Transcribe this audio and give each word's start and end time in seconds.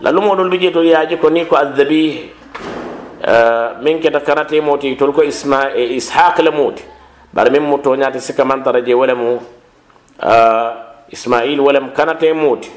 lallumoɗol 0.00 0.50
bi 0.50 0.58
je 0.58 0.70
to 0.70 0.82
yaaji 0.82 1.16
ko 1.18 1.28
ni 1.30 1.44
ko 1.46 1.56
adhabih 1.56 2.30
min 3.82 3.98
keta 4.00 4.20
kanate 4.20 4.60
moti 4.62 4.94
tol 4.96 5.12
ko 5.12 5.22
isma 5.22 5.74
ishaq 5.74 6.38
le 6.38 6.50
moti 6.50 6.82
bar 7.32 7.50
min 7.50 7.62
mo 7.62 7.78
toñati 7.78 8.20
sika 8.20 8.44
mantara 8.44 8.80
je 8.84 8.94
wala 8.94 9.14
mu 9.14 9.38
ismail 11.10 11.60
wala 11.60 11.80
mu 11.80 11.90
kanate 11.90 12.32
moti 12.32 12.70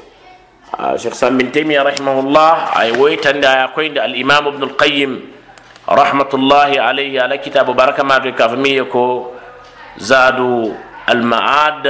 cheikh 0.98 1.14
sam 1.14 1.38
bin 1.38 1.50
taymia 1.52 1.84
rahimahullah 1.84 2.74
ay 2.76 2.92
woytande 2.98 3.44
aya 3.46 3.68
koyde 3.74 3.98
al 4.00 4.14
imam 4.16 4.46
ibnu 4.48 4.66
alqayim 4.72 5.20
rahmatullahi 5.86 6.78
alayhi 6.78 7.18
ala 7.18 7.38
kitabu 7.38 7.74
baraka 7.74 8.02
mato 8.04 8.32
ka 8.32 8.48
famiye 8.48 8.84
ko 8.90 9.32
zadu 10.00 10.74
almaad 11.06 11.86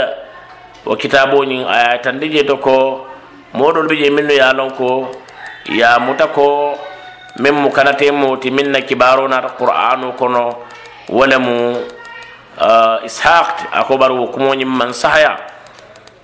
wo 0.84 0.96
kitaboñin 0.96 1.64
aya 1.64 1.98
tande 2.02 2.28
je 2.28 2.42
to 2.44 2.56
ko 2.58 3.06
moɗol 3.54 3.86
ɓe 3.88 4.10
minno 4.10 4.32
ya 4.34 4.52
lon 4.52 4.70
ko 4.74 5.08
ya 5.70 5.98
muta 5.98 6.26
ko 6.32 6.74
min 7.39 7.54
mu 7.54 7.71
kanate 7.71 8.11
moti 8.12 8.50
min 8.50 8.71
na 8.71 8.80
kibaro 8.80 9.29
nata 9.29 9.54
qur'anu 9.58 10.12
kono 10.18 10.66
wala 11.08 11.38
mu 11.38 11.79
ishaq 13.07 13.72
ako 13.72 13.93
bar 13.98 14.12
wo 14.12 14.26
kumoñin 14.29 14.68
man 14.68 14.93
sahaya 14.93 15.36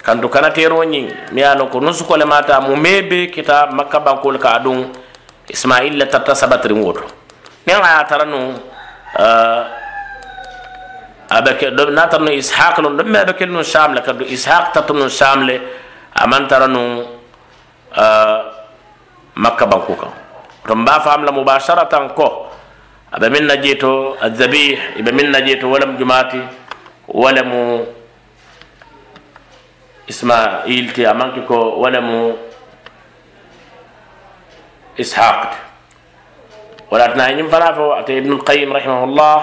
kantu 0.02 0.28
kanatero 0.28 0.84
ñin 0.84 1.08
mi 1.32 1.40
ye 1.42 1.54
lon 1.54 1.68
ko 1.68 1.80
nusukole 1.80 2.24
mata 2.24 2.60
mu 2.60 2.76
mebe 2.76 3.30
kita 3.30 3.70
makka 3.72 4.00
bankol 4.00 4.38
ka 4.38 4.58
ɗum 4.58 4.88
ismail 5.48 5.96
le 5.96 6.06
tarta 6.06 6.34
sabatirin 6.34 6.80
woto 6.80 7.02
nin 7.66 7.76
a 7.82 8.04
tara 8.08 8.24
nu 8.24 8.54
abe 11.28 11.50
na 11.92 12.06
tara 12.06 12.24
nu 12.24 12.30
ishaq 12.32 12.78
lon 12.78 12.96
ɗon 12.96 13.06
me 13.08 13.18
abe 13.18 13.32
kel 13.36 13.48
nu 13.50 13.62
sham 13.64 13.94
le 13.94 14.00
kantu 14.00 14.24
ishaq 14.24 14.72
tarta 14.72 14.92
nu 14.92 15.08
sham 15.08 15.42
le 15.46 15.60
aman 16.14 16.46
tara 16.48 16.66
nu 16.68 17.04
makka 19.38 19.70
banku 19.70 19.94
kan 19.94 20.10
to 20.66 20.74
mba 20.74 20.98
fam 21.00 21.22
la 21.22 21.30
mubasharatan 21.30 22.10
ko 22.18 22.50
abe 23.14 23.30
min 23.30 23.46
najeto 23.46 24.18
adhabih 24.18 24.98
ibe 24.98 25.10
min 25.14 25.30
najeto 25.30 25.70
wala 25.70 25.86
jumati 25.94 26.42
wala 27.06 27.40
mu 27.46 27.86
ismail 30.10 30.84
ti 30.92 31.06
amanki 31.06 31.46
ko 31.46 31.78
wala 31.78 32.02
mu 32.02 32.34
ishaq 34.98 35.54
wala 36.90 37.08
tana 37.14 37.30
nyim 37.32 37.46
fara 37.46 37.70
fo 37.72 37.94
ate 37.94 38.18
ibn 38.18 38.34
qayyim 38.42 38.74
rahimahullah 38.74 39.36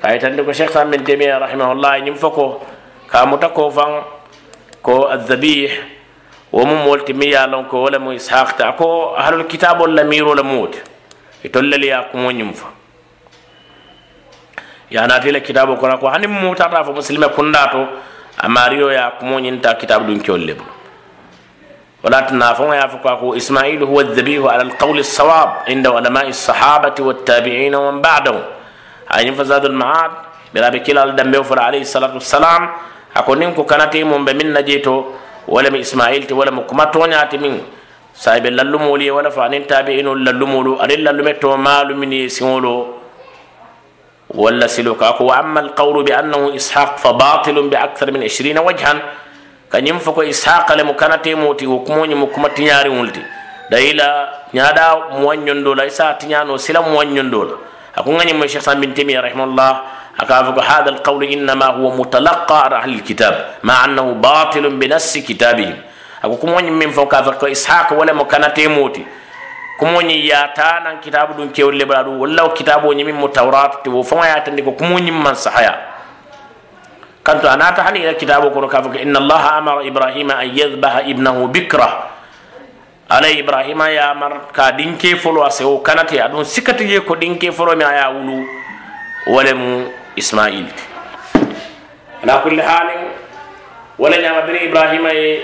kay 0.00 0.16
tan 0.16 0.34
ko 0.40 0.50
sheikh 0.50 0.72
sam 0.72 0.88
bin 0.88 1.04
taymiyyah 1.04 1.36
rahimahullah 1.44 2.00
nyim 2.00 2.16
fako 2.16 2.64
ka 3.04 3.28
mutako 3.28 3.68
fan 3.68 4.00
ko 4.80 5.12
adhabih 5.12 5.99
ومم 6.52 6.86
لونكو 7.46 7.76
ولا 7.76 7.98
مو 7.98 8.12
إسحاق 8.12 8.50
تاكو. 8.52 9.16
أهل 9.16 9.34
الكتاب 9.34 9.80
ولا 9.80 10.02
ميرو 10.02 10.34
لموت 10.34 10.82
يتولى 11.44 11.76
لي 11.76 11.98
أكمو 11.98 12.30
نيمفا. 12.30 12.66
يا 14.90 15.06
ناتي 15.06 15.30
الكتاب 15.30 15.76
كنا 15.76 15.96
كو. 15.96 16.08
هني 16.08 16.26
مو 16.26 16.54
تعرف 16.54 16.88
مسلمة 16.88 17.26
كنداتو 17.26 17.86
أماريو 18.44 18.88
يا 18.88 19.06
أكمو 19.08 19.38
نينتا 19.38 19.72
كتاب 19.72 20.06
دون 20.06 20.20
كيول 20.20 20.46
لبل 20.46 20.64
ولا 22.04 22.20
تنافون 22.20 22.74
يا 22.74 22.86
فكاكو 22.86 23.36
إسماعيل 23.36 23.82
هو 23.82 24.00
الذبيح 24.00 24.52
على 24.52 24.62
القول 24.62 24.98
الصواب 24.98 25.56
عند 25.68 25.86
علماء 25.86 26.28
الصحابة 26.28 26.94
والتابعين 27.00 27.74
ولم 35.48 35.74
إسماعيل 35.74 36.32
ولم 36.32 36.60
كما 36.60 36.84
تونيات 36.84 37.34
من 37.34 37.60
سايب 38.14 38.46
للمولي 38.46 39.10
ولا 39.10 39.30
فانين 39.30 39.66
تابعين 39.66 40.08
للمولو 40.08 40.80
أن 40.82 40.88
للمتو 40.88 41.56
مال 41.56 41.96
من 41.96 42.12
يسولو 42.12 42.76
ولا 44.30 44.66
سلوك. 44.66 45.02
أكو 45.02 45.24
وأما 45.24 45.60
القول 45.60 46.04
بأنه 46.04 46.54
إسحاق 46.56 46.98
فباطل 46.98 47.56
بأكثر 47.68 48.10
من 48.10 48.22
عشرين 48.22 48.58
وجها. 48.58 48.94
كان 49.72 49.86
ينفق 49.86 50.18
إسحاق 50.20 50.72
لمكانة 50.74 51.26
موتي 51.34 51.66
وكموني 51.66 52.14
مكما 52.14 52.48
تنياري 52.48 52.90
ولدي. 52.90 53.22
دايلا 53.70 54.08
نيادا 54.54 54.86
موانيون 55.18 55.64
دولا. 55.64 55.86
إسا 55.86 56.12
تنيانو 56.12 56.56
سلا 56.56 56.80
موانيون 56.80 57.30
دولا. 57.30 57.56
أكو 57.98 58.10
غني 58.18 58.32
من 58.32 58.48
شيخ 58.48 58.66
بن 58.74 58.94
تيمية 58.94 59.20
رحمه 59.20 59.44
الله. 59.44 59.70
أكافك 60.20 60.58
هذا 60.58 60.88
القول 60.90 61.24
إنما 61.24 61.66
هو 61.66 61.96
متلقى 61.96 62.64
على 62.64 62.76
أهل 62.76 62.92
الكتاب 62.94 63.34
مع 63.62 63.84
أنه 63.84 64.12
باطل 64.12 64.64
بنص 64.70 65.12
كتابهم. 65.18 65.76
أكو 66.24 66.36
كمون 66.36 66.72
من 66.72 66.90
فوق 66.90 67.14
أفك 67.14 67.44
إسحاق 67.44 67.92
ولا 67.92 68.12
مكانة 68.12 68.58
موتي 68.58 69.04
كمون 69.80 70.10
ياتانا 70.10 71.00
كتاب 71.04 71.36
دون 71.36 71.48
كيول 71.48 71.78
لبرادو 71.78 72.10
ولا 72.10 72.46
كتاب 72.46 72.86
من 72.86 73.14
متوراة 73.14 73.80
وفما 73.86 74.26
ياتني 74.26 74.62
كمون 74.62 75.02
من 75.12 75.34
صحيا 75.34 75.74
كنت 77.26 77.44
أنا 77.44 77.70
تحني 77.70 77.98
إلى 78.04 78.14
كتاب 78.14 78.42
كافك 78.68 79.00
إن 79.00 79.16
الله 79.16 79.58
أمر 79.58 79.76
إبراهيم 79.88 80.30
أن 80.30 80.48
يذبح 80.58 80.96
ابنه 80.96 81.46
بكرة. 81.46 81.90
على 83.10 83.40
إبراهيم 83.40 83.82
يا 83.82 84.12
أمر 84.12 84.54
كدين 84.54 84.94
كيفلو 84.96 85.42
أسيو 85.46 85.82
كانت 85.82 86.12
أدون 86.14 86.44
سكتي 86.44 86.94
يكو 86.94 87.14
دين 87.14 87.34
كيفلو 87.42 87.74
ما 87.74 87.90
يا 87.90 88.06
ولو 88.06 88.38
ولم 89.26 89.60
ismail. 90.20 90.66
Ala 92.22 92.38
kulli 92.44 92.60
halin 92.60 93.02
wala 93.98 94.16
ñama 94.16 94.42
biri 94.46 94.68
ibrahima 94.68 95.10
ye 95.12 95.40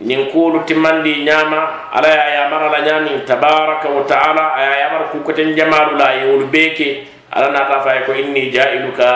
ñin 0.00 0.30
kuolu 0.32 0.64
timmandi 0.64 1.22
ñama 1.24 1.92
ala 1.92 2.08
ye 2.08 2.34
yamara 2.36 2.68
la 2.72 2.80
ñamin 2.80 3.24
tabaraka 3.28 3.88
wa 3.88 4.02
taala 4.04 4.44
a 4.56 4.60
ye 4.64 4.80
yamara 4.80 5.04
kukoten 5.12 5.54
jamalu 5.56 5.96
la 5.96 6.12
ye 6.16 6.24
wolu 6.32 6.46
bee 6.52 6.70
ke 6.74 6.88
ala 7.30 7.48
nata 7.52 7.80
faye 7.84 8.00
ko 8.06 8.12
inni 8.12 8.50
jailuka 8.50 9.08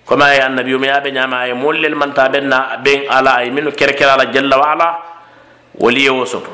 kama 0.08 0.34
ya 0.34 0.46
annabi 0.46 0.78
mi 0.78 0.88
abe 0.88 1.12
nyama 1.12 1.46
ay 1.46 1.52
mollel 1.54 1.94
man 1.94 2.12
taben 2.12 2.48
na 2.50 2.76
ben 2.82 3.06
ala 3.08 3.38
ay 3.38 3.50
minu 3.50 3.70
kerkera 3.72 4.14
ala 4.18 4.26
jalla 4.34 4.58
wa 4.58 4.66
ala 4.74 4.88
wali 5.78 6.08
wosoto 6.10 6.50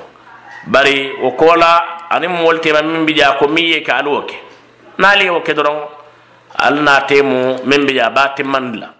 bari 0.66 1.12
o 1.22 1.32
kola 1.32 2.06
anim 2.10 2.32
molte 2.32 2.68
ma 2.72 2.82
min 2.82 3.06
bija 3.06 3.38
ko 3.38 3.48
miye 3.48 3.80
ka 3.82 3.96
alwoke 4.04 4.36
nali 4.98 5.30
woke 5.30 5.54
doron 5.56 5.88
alna 6.58 7.00
temu 7.08 7.64
min 7.64 7.86
bija 7.86 8.10
batimandla 8.10 8.97